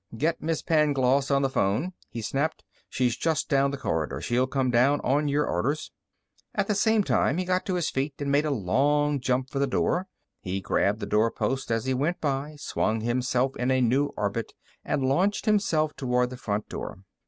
[0.17, 2.63] "Get Miss Pangloss on the phone!" he snapped.
[2.89, 4.19] "She's just down the corridor.
[4.19, 5.91] She'll come down on your orders."
[6.55, 9.59] At the same time, he got to his feet and made a long jump for
[9.59, 10.07] the door.
[10.39, 14.53] He grabbed the doorpost as he went by, swung himself in a new orbit,
[14.83, 17.03] and launched himself toward the front door.